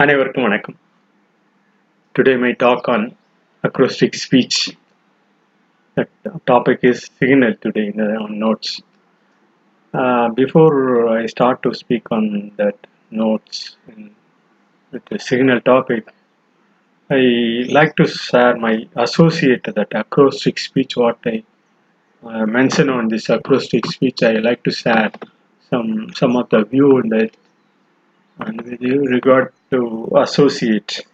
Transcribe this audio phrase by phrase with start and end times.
[0.00, 0.76] அனைவருக்கும் வணக்கம்
[2.14, 3.04] today my talk on
[3.68, 4.62] acrostic speech
[5.96, 8.80] The topic is signal today in the on notes.
[9.94, 10.74] Uh, before
[11.18, 12.78] I start to speak on that
[13.10, 14.14] notes in,
[14.92, 16.08] with the signal topic,
[17.10, 20.96] I like to share my associate that acrostic speech.
[20.96, 21.44] What I
[22.22, 25.10] uh, mention on this acrostic speech, I like to share
[25.70, 27.32] some some of the view in that
[28.38, 28.80] and with
[29.16, 31.05] regard to associate.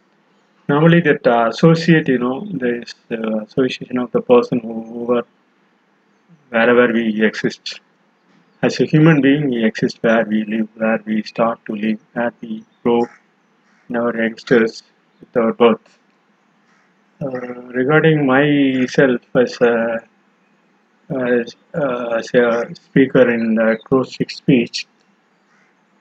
[0.70, 5.28] Normally that uh, associate you know there is the association of the person who whoever
[6.50, 7.82] wherever we exist.
[8.62, 12.34] As a human being we exist where we live where we start to live where
[12.42, 13.02] we grow
[13.90, 14.84] in our youngsters
[15.20, 16.00] with our birth.
[17.22, 17.30] Uh,
[17.80, 20.04] regarding myself as a
[21.10, 24.88] as, uh, as a speaker in the acrostic speech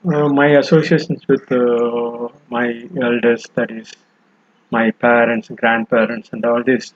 [0.05, 2.67] uh, my associations with uh, my
[3.01, 3.91] elders that is
[4.71, 6.93] my parents grandparents and all this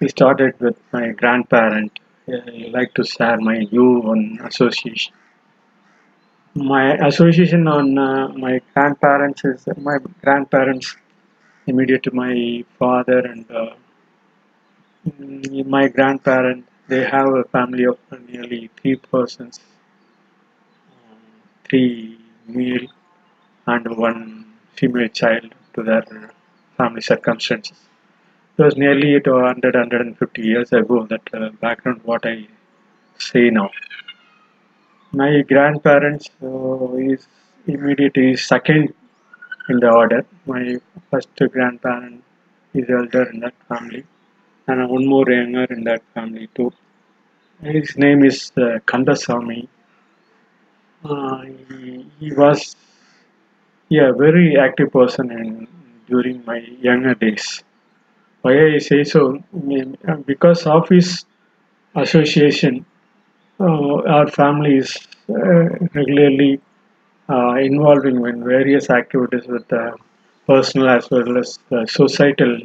[0.00, 1.98] we started with my grandparent.
[2.28, 5.14] I like to share my view on association.
[6.54, 10.96] My association on uh, my grandparents is my grandparents
[11.66, 13.74] immediate to my father and uh,
[15.08, 19.60] mm, my grandparent they have a family of nearly three persons
[21.70, 22.18] three
[22.48, 22.86] male
[23.66, 24.22] and one
[24.74, 26.04] female child to their
[26.76, 27.78] family circumstances.
[28.58, 32.48] It was nearly to 100, 150 years ago that uh, background what I
[33.18, 33.70] say now.
[35.12, 37.28] My grandparents uh, is
[37.66, 38.92] immediately second
[39.68, 40.26] in the order.
[40.46, 40.78] My
[41.10, 42.24] first grandparent
[42.74, 44.04] is elder in that family
[44.66, 46.72] and one more younger in that family too.
[47.62, 49.68] His name is uh, Kandasamy.
[51.02, 52.74] He, was
[53.96, 55.48] yeah very active person in
[56.08, 57.62] during my younger days.
[58.42, 59.22] Why I say so?
[60.08, 61.24] uh, Because of his
[61.96, 62.86] association,
[63.60, 64.90] uh, our family is
[65.30, 65.64] uh,
[65.98, 66.60] regularly
[67.30, 69.84] uh, involving in various activities with the
[70.46, 72.58] personal as well as societal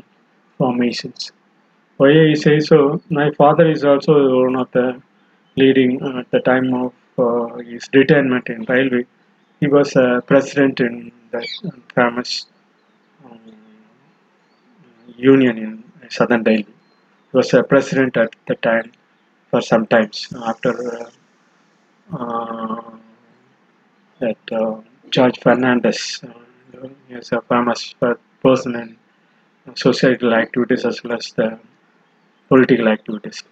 [0.58, 1.32] formations.
[1.98, 3.02] Why I say so?
[3.10, 4.16] My father is also
[4.46, 5.02] one of the
[5.58, 9.06] leading uh, at the time of uh, his retirement in railway.
[9.60, 11.48] He was uh, president in that
[11.94, 12.46] famous
[13.26, 13.40] um,
[15.18, 16.64] union in southern Delhi.
[17.32, 18.92] He was a president at the time
[19.52, 20.74] for some times after
[22.12, 22.92] uh, uh,
[24.20, 26.24] that uh, George Fernandes.
[26.24, 27.96] Uh, he is a famous
[28.44, 28.98] person in
[29.76, 31.60] societal activities as well as the
[32.50, 33.44] political activities.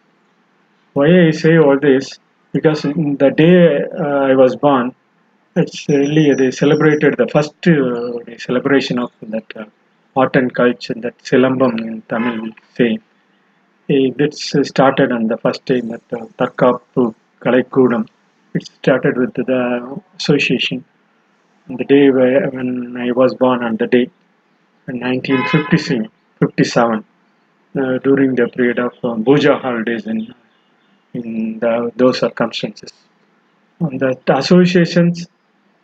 [0.93, 2.19] Why I say all this?
[2.53, 4.95] Because in the day uh, I was born,
[5.55, 9.65] it's really they celebrated the first uh, celebration of that uh,
[10.15, 12.99] art and culture that Silambam in Tamil we say.
[14.63, 18.07] Started on the first day that uh, Tarkapu Kalaikudam.
[18.53, 20.85] It started with the association.
[21.69, 24.09] On the day where, when I was born on the day
[24.87, 26.09] in 1957
[26.39, 27.03] 57,
[27.75, 30.33] uh, during the period of um, Puja holidays in
[31.13, 32.91] in the, those circumstances.
[33.81, 35.27] On the associations,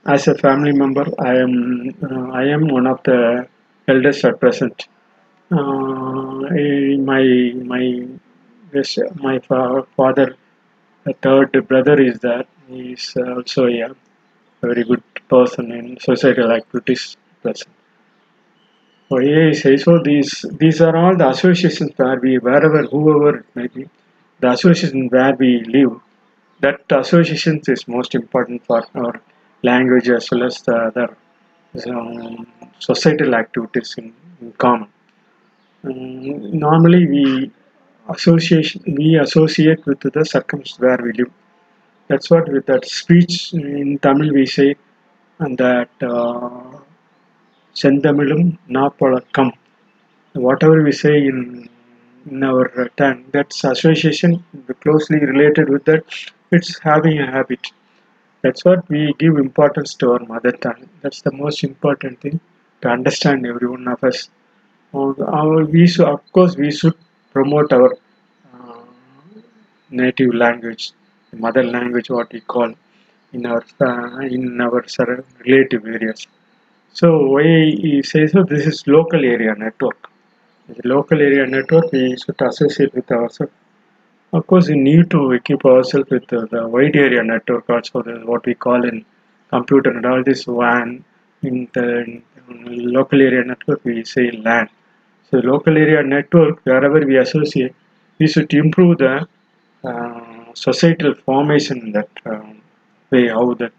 [0.05, 3.47] as a family member, I am uh, I am one of the
[3.87, 4.87] eldest at present.
[5.51, 5.55] Uh,
[7.11, 7.23] my
[7.73, 7.83] my
[8.73, 10.35] yes, my fa- father,
[11.03, 13.89] the third brother is that he is also a
[14.61, 17.17] very good person in societal activities.
[17.43, 17.71] Person.
[19.11, 19.63] Oh, yes.
[19.83, 23.89] so these these are all the associations where we wherever whoever it may be,
[24.41, 25.99] the association where we live,
[26.61, 29.21] that association is most important for our
[29.63, 31.17] language as well as the other
[31.87, 32.47] um,
[32.79, 34.89] societal activities in, in common.
[35.83, 37.51] Um, normally, we
[38.09, 41.31] association we associate with the circumstance where we live.
[42.07, 44.75] That's what with that speech in Tamil we say,
[45.39, 46.79] and that uh,
[47.75, 49.51] Sendamilum Napalakam.
[50.33, 51.69] Whatever we say in
[52.31, 54.43] in our uh, tongue that's association
[54.83, 56.03] closely related with that
[56.51, 57.71] it's having a habit.
[58.41, 60.89] That's what we give importance to our mother tongue.
[61.01, 62.39] That's the most important thing
[62.81, 64.29] to understand every one of us.
[64.93, 66.95] Our, we should, of course we should
[67.31, 67.93] promote our
[68.53, 68.81] uh,
[69.91, 70.93] native language
[71.33, 72.73] mother language what we call
[73.33, 74.83] in our uh, in our
[75.45, 76.25] relative areas.
[76.93, 80.08] So why he says so this is local area network.
[80.77, 83.51] The local area network we should associate with ourselves.
[84.31, 88.19] Of course, we need to equip ourselves with uh, the wide area network also, the,
[88.31, 89.03] what we call in
[89.49, 91.03] computer and all this WAN,
[91.41, 94.69] in the local area network we say LAN.
[95.29, 97.73] So local area network, wherever we associate,
[98.19, 99.27] we should improve the
[99.83, 102.61] uh, societal formation that um,
[103.09, 103.73] way how that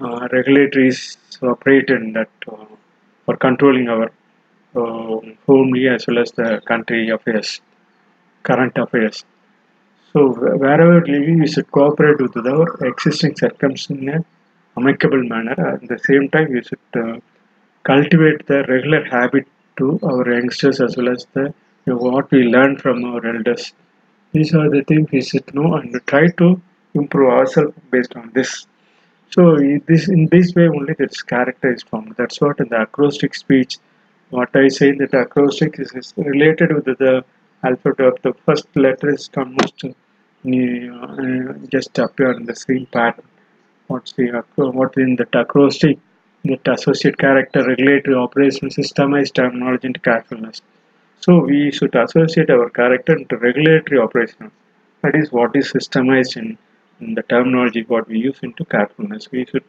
[0.00, 2.64] uh, regulatories operate in that uh,
[3.24, 4.10] for controlling our uh,
[4.74, 7.60] homely as well as the country affairs,
[8.42, 9.24] current affairs.
[10.12, 14.24] So wh- wherever living, we should cooperate with our existing circumstances in an
[14.76, 15.56] amicable manner.
[15.74, 17.18] At the same time, we should uh,
[17.84, 19.46] cultivate the regular habit
[19.78, 21.54] to our youngsters as well as the
[21.86, 23.72] you know, what we learn from our elders.
[24.32, 26.60] These are the things we should know and try to
[26.94, 28.66] improve ourselves based on this.
[29.30, 32.14] So i- this in this way only this character is formed.
[32.18, 33.78] That's what in the acrostic speech.
[34.30, 37.24] What I say that acrostic is, is related with the
[37.62, 43.24] alphabet of the first letter is almost uh, uh, just appear in the same pattern.
[43.86, 45.98] What's the what in the acrostic?
[46.44, 50.60] That associate character, regulatory operation, systemized terminology, and carefulness.
[51.20, 54.50] So we should associate our character into regulatory operation.
[55.02, 56.58] That is what is systemized in,
[57.00, 59.30] in the terminology what we use into carefulness.
[59.30, 59.64] We should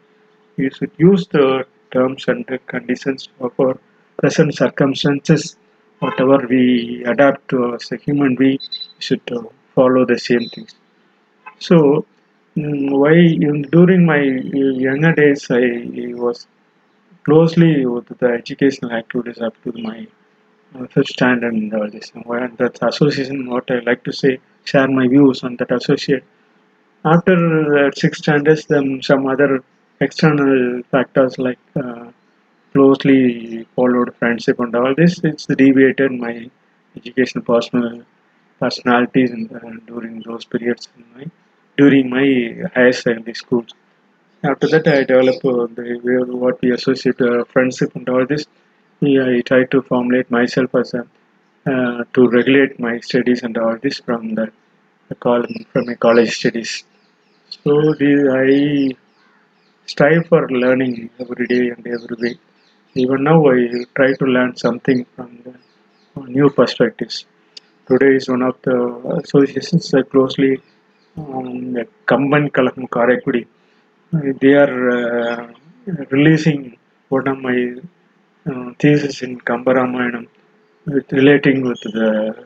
[0.58, 3.78] we should use the terms and the conditions of our
[4.18, 5.58] present circumstances.
[6.00, 10.76] Whatever we adapt to as a human being, we should uh, follow the same things.
[11.60, 12.06] So
[12.58, 14.22] mm, why in, during my
[14.88, 15.62] younger days I
[16.26, 16.48] was
[17.24, 20.08] closely with the educational activities up to my
[20.76, 22.12] uh, fifth standard and all this.
[22.14, 26.24] And that association, what I like to say, share my views on that associate.
[27.04, 29.64] After uh, sixth standards, then some other
[30.02, 32.12] external factors like uh,
[32.76, 36.36] closely followed friendship and all this, it's deviated my
[36.98, 38.04] educational personal
[38.60, 39.48] personalities in,
[39.88, 41.26] during those periods my,
[41.78, 42.28] during my
[42.76, 43.72] higher secondary schools.
[44.44, 45.88] After that, I developed uh, the
[46.44, 48.46] what we associate uh, friendship and all this.
[49.02, 51.02] Yeah, I try to formulate myself as a
[51.72, 54.46] uh, to regulate my studies and all this from the,
[55.10, 56.84] the col- from my college studies.
[57.50, 58.14] So the,
[58.44, 58.96] I
[59.94, 62.40] strive for learning every day and every week.
[62.98, 63.58] Even now, I
[63.94, 65.54] try to learn something from the
[66.36, 67.26] new perspectives.
[67.90, 68.78] Today is one of the
[69.22, 70.62] associations that closely
[71.18, 73.46] um, the Kamban Kalakam Karaikudi.
[74.14, 75.54] Uh, They are uh,
[76.10, 76.78] releasing
[77.10, 77.76] one of my
[78.50, 80.28] uh, thesis in Kambaramayana
[81.12, 82.46] relating with the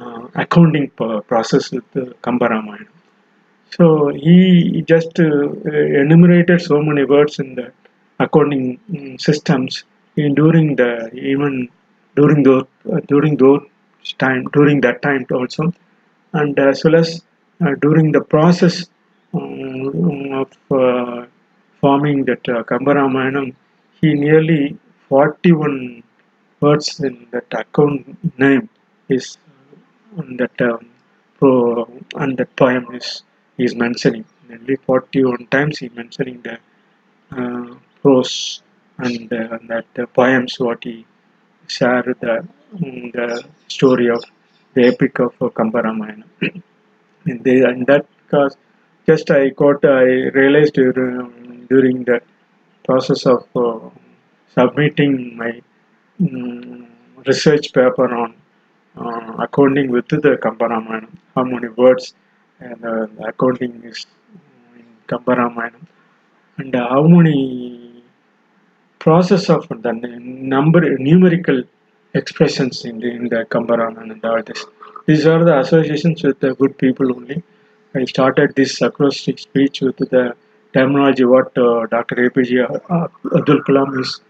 [0.00, 0.88] uh, accounting
[1.30, 2.88] process with the Kambaramayana.
[3.76, 5.50] So he just uh,
[6.04, 7.72] enumerated so many words in the
[8.18, 9.84] accounting mm, systems
[10.16, 11.68] in during the even
[12.16, 13.62] during those uh, during those
[14.18, 15.72] time during that time also,
[16.32, 17.22] and as well as
[17.64, 18.86] uh, during the process
[19.34, 21.24] um, of uh,
[21.80, 23.54] forming that uh, Kambaramayana,
[24.00, 24.76] he nearly
[25.08, 26.02] 41
[26.60, 28.68] words in that account name
[29.08, 29.38] is
[30.16, 30.86] on that um,
[31.38, 33.22] pro and that poem is
[33.58, 34.24] is mentioning.
[34.48, 36.58] Nearly 41 times he mentioning the
[37.36, 38.62] uh, prose
[38.98, 41.06] and uh, that the poems what he
[41.66, 42.46] share the
[42.76, 44.22] mm, the story of
[44.74, 46.24] the epic of uh, Kambaramayana.
[47.26, 48.56] and they and that cause
[49.06, 50.04] just I got I
[50.40, 52.22] realized during, during that
[52.84, 53.90] process of uh,
[54.54, 55.60] submitting my
[56.20, 56.86] mm,
[57.26, 58.34] research paper on
[58.96, 62.14] uh, accounting with the Kambaramayana, how many words
[62.60, 64.06] and uh, accounting is
[64.76, 65.80] in Kambaramayana,
[66.58, 67.81] and how many
[69.04, 69.92] process of the
[70.54, 71.62] number numerical
[72.14, 74.64] expressions in the, in the Kambaramayana and all this.
[75.06, 77.42] These are the associations with the good people only.
[77.94, 80.34] I started this acrostic speech with the
[80.72, 82.16] terminology what uh, Dr.
[82.26, 82.52] APJ
[83.38, 84.20] Abdul Kalam is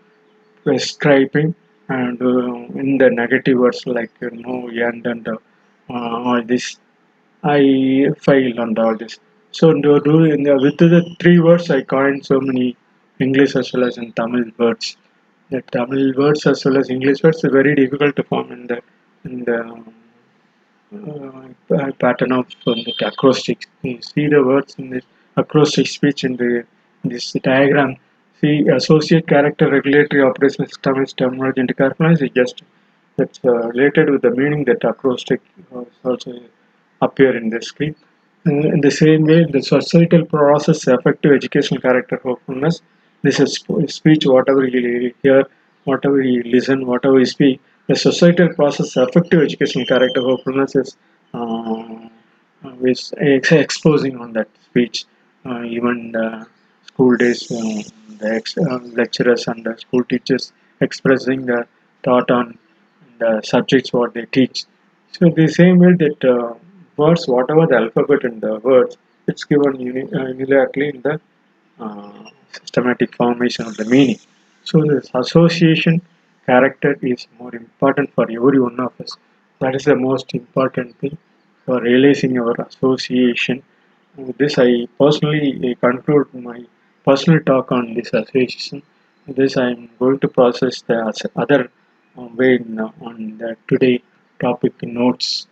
[0.65, 1.55] prescribing
[1.89, 5.37] and uh, in the negative words like you know and and uh,
[5.91, 6.79] all this
[7.45, 7.61] I
[8.27, 9.19] failed on all this.
[9.51, 12.77] So do, do in the, with the three words I coined so many
[13.27, 14.97] English as well as in Tamil words.
[15.51, 18.79] The Tamil words as well as English words are very difficult to form in the
[19.25, 19.59] in the
[20.95, 23.67] uh, pattern of um, the acrostic.
[23.83, 25.05] You see the words in this
[25.37, 26.65] acrostic speech in the
[27.03, 27.97] in this diagram.
[28.41, 31.71] See associate character regulatory operation system is terminology and
[32.21, 32.63] is just
[33.17, 35.41] that's uh, related with the meaning that acrostic
[35.75, 36.41] uh, also
[37.01, 37.61] appear in the.
[38.45, 42.81] Uh, in the same way, the societal process effective educational character hopefulness.
[43.23, 45.47] This is speech, whatever you hear,
[45.85, 47.61] whatever you listen, whatever you speak.
[47.89, 50.97] The societal process effective educational character hopefulness is
[51.35, 52.09] uh,
[52.85, 55.05] is ex- exposing on that speech.
[55.45, 56.47] Uh, even the
[56.87, 57.83] school days, um,
[58.19, 61.67] the uh, lecturers and the school teachers expressing the
[62.05, 62.59] thought on
[63.19, 64.65] the subjects what they teach.
[65.13, 66.55] So the same way that uh,
[66.97, 71.19] words, whatever the alphabet in the words, it's given uni- uh, unilaterally in the uh,
[72.53, 74.19] systematic formation of the meaning.
[74.65, 76.03] So this association
[76.47, 79.17] character is more important for every one of us.
[79.61, 81.17] That is the most important thing
[81.65, 83.63] for realizing our association.
[84.17, 86.65] With this, I personally uh, conclude my
[87.05, 88.83] personal talk on this association.
[89.27, 91.71] This, I am going to process the other
[92.19, 94.03] uh, way uh, on the today
[94.41, 95.47] topic notes.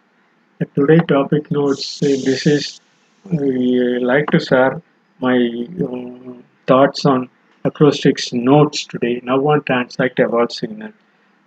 [0.58, 2.02] The today topic notes.
[2.02, 2.80] uh, this is
[3.24, 4.82] we like to share
[5.20, 5.38] my
[5.84, 6.32] uh,
[6.66, 7.28] thoughts on
[7.64, 9.20] acrostics notes today.
[9.22, 10.92] Now on transact evolve signal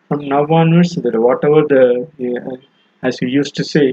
[0.08, 1.84] from now onwards that whatever the
[2.30, 2.58] uh,
[3.08, 3.86] as we used to say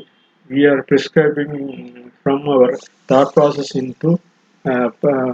[0.48, 2.76] we are prescribing from our
[3.08, 4.18] thought process into
[4.66, 5.32] uh, uh,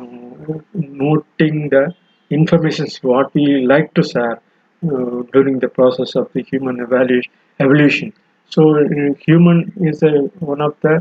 [0.74, 1.84] noting the
[2.30, 6.76] information what we like to share uh, during the process of the human
[7.64, 8.12] evolution
[8.54, 9.58] so uh, human
[9.90, 10.02] is
[10.52, 10.94] one of the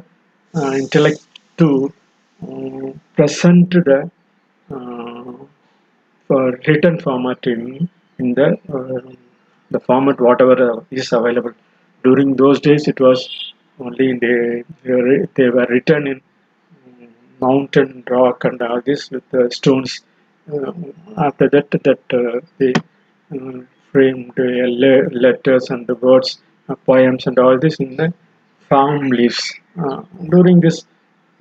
[0.55, 1.21] uh, intellect
[1.57, 1.67] to
[3.15, 4.09] present the
[4.71, 7.89] uh, written format in,
[8.19, 9.11] in the uh,
[9.71, 11.53] the format whatever uh, is available.
[12.03, 16.21] During those days, it was only in the they were they were written in
[17.41, 20.01] mountain rock and all this with the stones.
[20.51, 20.71] Uh,
[21.17, 22.73] after that, that uh, they
[23.91, 26.39] framed uh, le- letters and the words,
[26.85, 28.13] poems and all this in the
[28.69, 29.53] palm leaves.
[30.29, 30.85] During this,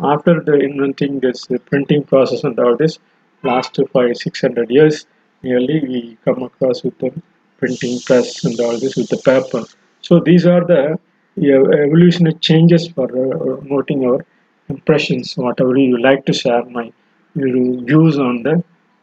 [0.01, 2.99] after the inventing this uh, printing process and all this,
[3.43, 5.07] last five six hundred years
[5.43, 7.13] nearly, we come across with the
[7.59, 9.65] printing press and all this with the paper.
[10.01, 10.99] So these are the
[11.37, 14.25] yeah, evolutionary changes for uh, noting our
[14.69, 16.93] impressions, whatever you like to share my
[17.35, 18.63] views on the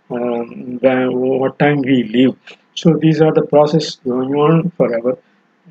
[0.10, 2.36] um, what time we live.
[2.76, 5.18] So these are the process going on forever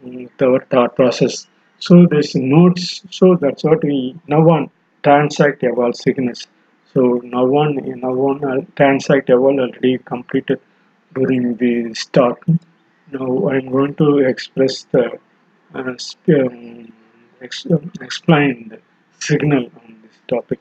[0.05, 1.47] mm, with our thought process.
[1.79, 3.03] So there's notes.
[3.11, 4.71] So that's what we now on
[5.03, 6.47] transact evolve signals.
[6.93, 10.61] So now one now on uh, transact evolve already completed
[11.15, 12.45] during the talk.
[13.13, 15.19] Now I'm going to express the
[15.75, 15.95] uh,
[16.37, 16.93] um,
[17.43, 18.79] ex- um, explain the
[19.19, 20.61] signal on this topic.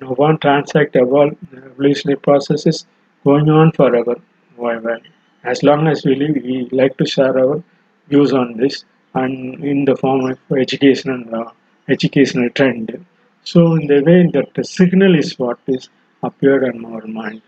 [0.00, 2.86] Now one transact evolve evolutionary process is
[3.24, 4.16] going on forever.
[4.56, 5.00] Why well,
[5.44, 7.62] as long as we live, we like to share our
[8.08, 8.84] views on this
[9.14, 11.50] and in the form of educational uh,
[11.88, 13.04] educational trend.
[13.44, 15.88] So in the way that the signal is what is
[16.22, 17.42] appeared in our mind.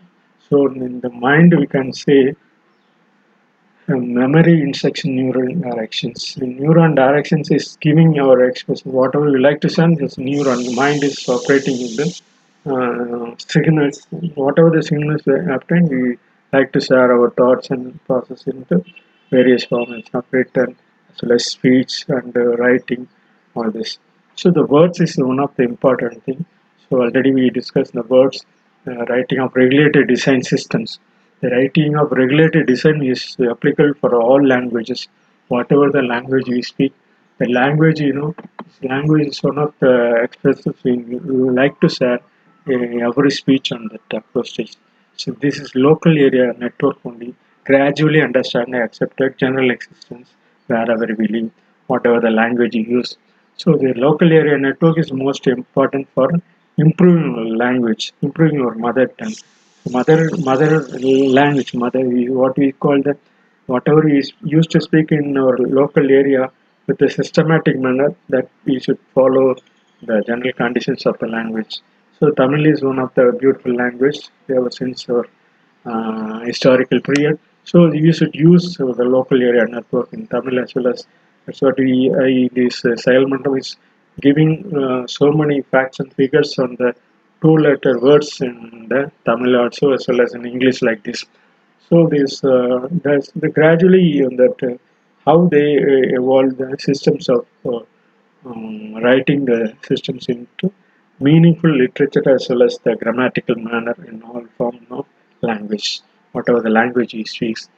[0.49, 2.35] So in the mind we can say
[3.87, 6.35] memory instruction neuron directions.
[6.35, 9.97] The neuron directions is giving our expression whatever we like to send.
[9.97, 12.21] This neuron mind is operating in the
[12.65, 14.07] uh, signals.
[14.35, 16.17] Whatever the signals we obtain, we
[16.53, 18.83] like to share our thoughts and process into
[19.31, 20.75] various formats written
[21.11, 23.07] as well as speech and uh, writing.
[23.55, 23.99] All this.
[24.35, 26.45] So the words is one of the important thing.
[26.89, 28.45] So already we discussed the words,
[28.87, 30.99] uh, writing of regulated design systems.
[31.41, 35.07] The writing of regulated design is applicable for all languages,
[35.47, 36.93] whatever the language we speak.
[37.37, 38.35] The language, you know,
[38.81, 42.19] language is one of the expressive thing we like to share
[42.67, 44.77] uh, every speech on that acrostics.
[45.17, 47.35] So this is local area network only.
[47.65, 50.29] Gradually understand and accepted general existence
[50.67, 51.51] wherever we live,
[51.87, 53.17] whatever the language you use.
[53.57, 56.29] So the local area network is most important for
[56.77, 59.35] improving our language, improving your mother tongue.
[59.89, 60.71] Mother mother
[61.39, 62.03] language mother
[62.41, 63.15] what we call the
[63.73, 66.43] whatever we s- used to speak in our local area
[66.87, 69.55] with a systematic manner that we should follow
[70.09, 71.73] the general conditions of the language.
[72.19, 74.19] So tamil is one of the beautiful language
[74.57, 75.25] ever since our
[75.85, 77.39] uh, historical period.
[77.65, 81.01] So we should use the local area network in tamil as well as
[81.45, 83.75] that's what this uh, Sahel is
[84.21, 86.93] giving uh, so many facts and figures on the
[87.41, 91.25] two letter words in the Tamil also as well as in English like this.
[91.89, 92.87] So this uh,
[93.43, 94.77] the gradually that uh,
[95.25, 97.81] how they uh, the systems of uh,
[98.45, 100.71] um, writing the systems into
[101.19, 105.05] meaningful literature as well as the grammatical manner in all form of
[105.41, 107.69] language, whatever the language he speaks.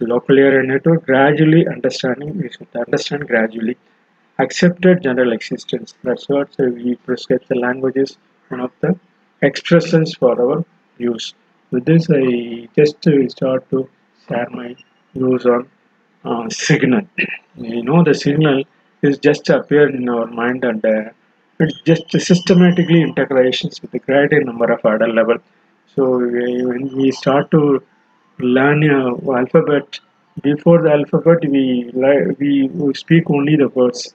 [0.00, 3.76] Local area network gradually understanding we should understand gradually
[4.38, 5.94] accepted general existence.
[6.04, 8.16] That's what uh, we prescribe the language is
[8.48, 8.98] one of the
[9.42, 10.64] expressions for our
[10.98, 11.34] use.
[11.70, 12.98] With this, I just
[13.32, 13.88] start to
[14.28, 14.76] share my
[15.14, 15.68] views on
[16.24, 17.02] uh, signal.
[17.56, 18.64] We know the signal
[19.02, 21.10] is just appeared in our mind and uh,
[21.60, 25.38] it's just systematically integrations with a greater number of order level.
[25.94, 27.82] So when we start to
[28.38, 30.00] learn uh, alphabet,
[30.42, 31.90] before the alphabet we
[32.38, 34.14] we, speak only the words.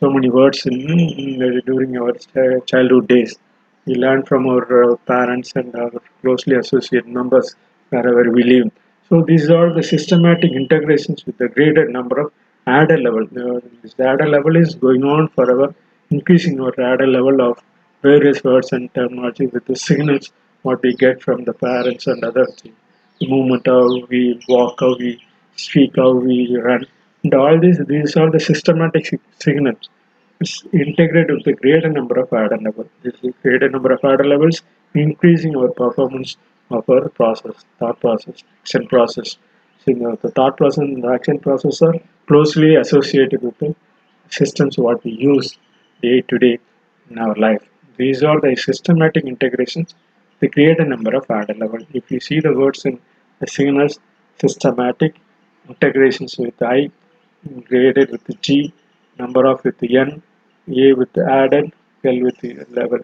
[0.00, 2.12] So many words in, in during our
[2.66, 3.36] childhood days.
[3.86, 7.54] We learn from our uh, parents and our closely associated members
[7.90, 8.70] wherever we live.
[9.08, 12.32] So these are the systematic integrations with the greater number of
[12.66, 13.24] adder level.
[13.24, 15.74] Uh, this adder level is going on forever,
[16.10, 17.58] increasing our adder level of
[18.02, 22.46] various words and terminology with the signals what we get from the parents and other
[22.46, 22.76] things.
[23.22, 25.10] The movement, how we walk, how we
[25.56, 26.86] speak, how we run.
[27.22, 29.04] And all these, these are the systematic
[29.38, 29.88] signals
[30.40, 32.88] It's integrated with the greater number of adder levels.
[33.02, 34.62] This is the greater number of adder levels
[34.94, 36.36] increasing our performance
[36.70, 39.36] of our process, thought process, action process.
[39.84, 41.94] So, you know, the thought process and the action process are
[42.26, 43.76] closely associated with the
[44.30, 45.58] systems what we use
[46.02, 46.58] day to day
[47.10, 47.62] in our life.
[47.96, 49.94] These are the systematic integrations.
[50.40, 51.84] They create a number of adder levels.
[51.92, 53.00] If you see the words in
[53.42, 53.94] the signals,
[54.40, 55.12] systematic
[55.68, 56.90] integrations with I,
[57.68, 58.72] graded with G,
[59.18, 60.22] number of with N,
[60.82, 61.72] A with added,
[62.04, 62.40] L with
[62.80, 63.00] level.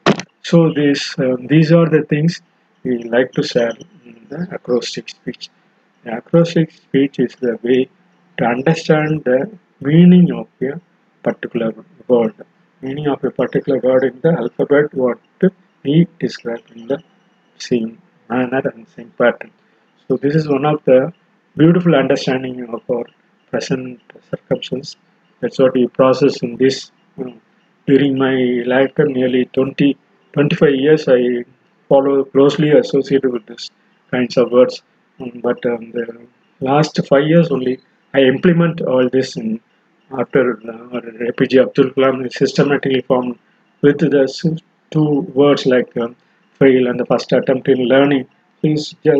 [0.50, 2.32] So these um, these are the things
[2.84, 3.76] we like to share
[4.08, 5.44] in the acrostic speech.
[6.04, 7.80] The acrostic speech is the way
[8.38, 9.40] to understand the
[9.80, 10.72] meaning of a
[11.28, 11.70] particular
[12.06, 12.34] word.
[12.80, 15.18] Meaning of a particular word in the alphabet what
[15.84, 16.98] we describe in the
[17.68, 17.90] same
[18.30, 19.52] manner and same pattern.
[20.08, 21.12] So this is one of the
[21.56, 23.04] beautiful understanding of our
[23.50, 24.00] present
[24.30, 24.96] circumstances.
[25.40, 26.90] That's what we process in this.
[27.86, 28.36] during my
[28.72, 29.96] lifetime, nearly 20,
[30.32, 31.44] 25 years, I
[31.90, 33.70] follow closely associated with this
[34.10, 34.82] kinds of words.
[35.20, 36.26] Um, but um, the
[36.60, 37.80] last five years only,
[38.14, 39.60] I implement all this in
[40.18, 41.00] after uh,
[41.30, 43.38] APJ Abdul Kalam systematically formed
[43.82, 44.60] with the
[44.90, 46.16] two words like um,
[46.58, 48.26] fail and the first attempt in learning.
[48.62, 49.12] Is uh,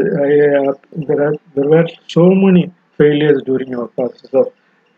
[0.93, 4.47] there are there were so many failures during our process of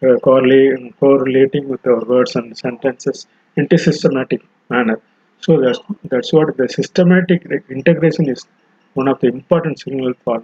[0.02, 3.26] uh, correlating, with our words and sentences
[3.56, 4.98] into systematic manner.
[5.40, 8.46] So that's that's what the systematic integration is
[8.94, 10.42] one of the important signal for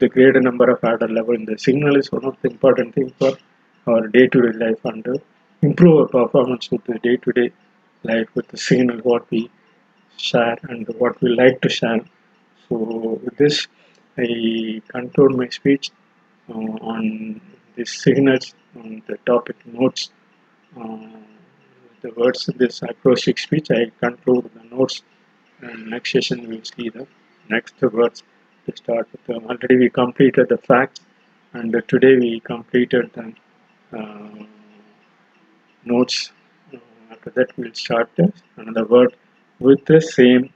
[0.00, 1.34] the greater number of adder level.
[1.34, 3.32] And the signal is one of the important things for
[3.86, 5.04] our day-to-day -day life and
[5.68, 9.42] improve our performance with the day-to-day -day life with the signal what we
[10.28, 12.00] share and what we like to share.
[12.70, 13.66] So with this,
[14.16, 15.90] I conclude my speech
[16.48, 17.40] uh, on
[17.74, 20.10] the signals on the topic notes.
[20.80, 20.98] Uh,
[22.00, 25.02] the words in this acrostic speech, I conclude the notes.
[25.60, 27.08] And next session we will see the
[27.48, 28.22] next words
[28.66, 29.36] to start with.
[29.36, 31.00] Um, already we completed the facts,
[31.52, 33.32] and uh, today we completed the
[33.98, 34.44] uh,
[35.84, 36.30] notes.
[36.72, 36.78] Uh,
[37.10, 38.10] after that, we'll start
[38.56, 39.16] another word
[39.58, 40.52] with the same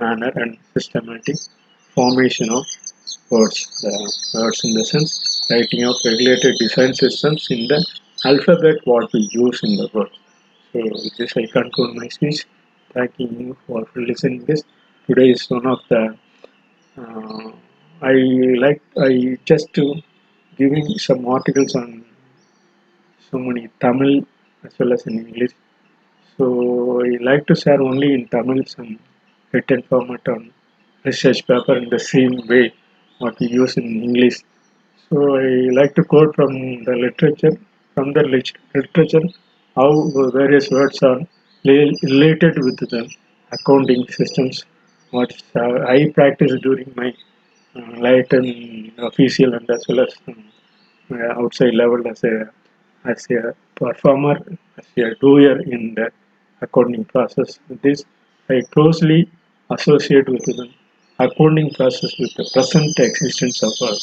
[0.00, 1.36] manner and systematic
[1.94, 2.64] formation of
[3.30, 3.58] words.
[3.82, 3.92] The
[4.34, 5.10] words in the sense
[5.50, 7.84] writing of regulated design systems in the
[8.24, 10.14] alphabet what we use in the world.
[10.72, 12.46] So with this I conclude my speech.
[12.94, 14.62] Thanking you for listening this.
[15.06, 16.16] Today is one of the
[16.98, 17.50] uh,
[18.02, 18.14] I
[18.64, 19.94] like I just to
[20.58, 22.04] giving some articles on
[23.30, 24.26] so many Tamil
[24.64, 25.52] as well as in English.
[26.36, 28.98] So I like to share only in Tamil some
[29.56, 30.42] written format on
[31.04, 32.64] research paper in the same way
[33.18, 34.38] what we use in English.
[35.08, 35.48] So I
[35.80, 36.52] like to quote from
[36.88, 37.54] the literature,
[37.94, 38.24] from the
[38.74, 39.26] literature,
[39.76, 39.90] how
[40.40, 41.20] various words are
[41.64, 43.02] related with the
[43.52, 44.64] accounting systems.
[45.10, 47.14] What uh, I practice during my
[47.76, 50.44] uh, light and official and as well as um,
[51.42, 52.50] outside level as a
[53.04, 54.36] as a performer,
[54.78, 56.10] as a doer in the
[56.60, 57.60] accounting process.
[57.82, 58.04] This,
[58.50, 59.30] I closely
[59.70, 60.68] associate with the
[61.18, 64.00] accounting process with the present existence of us.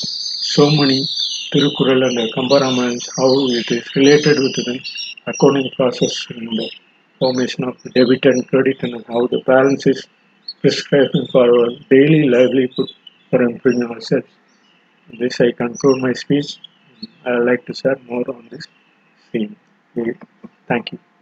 [0.56, 1.08] So many
[1.54, 4.80] Tirukural and Kambaramans, how it is related with the
[5.28, 6.72] accounting process in the
[7.20, 10.08] formation of the debit and credit and how the balance is
[10.62, 12.90] prescribing for our daily livelihood
[13.30, 14.28] for improving ourselves.
[15.20, 16.58] This I conclude my speech.
[17.26, 18.66] I would like to share more on this
[19.32, 19.56] theme.
[20.68, 21.13] Thank you.